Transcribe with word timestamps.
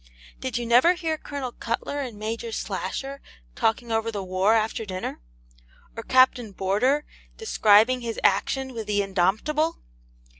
Did 0.39 0.57
you 0.57 0.65
never 0.65 0.93
hear 0.95 1.15
Colonel 1.15 1.51
Cutler 1.51 1.99
and 1.99 2.17
Major 2.17 2.51
Slasher 2.51 3.21
talking 3.55 3.91
over 3.91 4.11
the 4.11 4.23
war 4.23 4.55
after 4.55 4.83
dinner? 4.83 5.19
or 5.95 6.01
Captain 6.01 6.53
Boarder 6.53 7.05
describing 7.37 8.01
his 8.01 8.19
action 8.23 8.73
with 8.73 8.87
the 8.87 9.01
'Indomptable?' 9.03 9.75